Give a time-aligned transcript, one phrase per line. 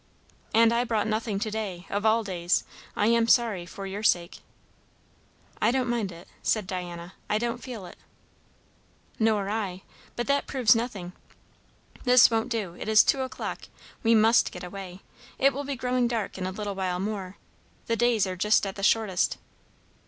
[0.51, 2.63] "And I brought nothing to day, of all days.
[2.95, 4.39] I am sorry, for your sake."
[5.61, 7.13] "I don't mind it," said Diana.
[7.29, 7.97] "I don't feel it."
[9.19, 9.83] "Nor I,
[10.15, 11.13] but that proves nothing.
[12.03, 12.73] This won't do.
[12.79, 13.65] It is two o'clock.
[14.01, 15.01] We must get away.
[15.37, 17.37] It will be growing dark in a little while more.
[17.85, 19.37] The days are just at the shortest."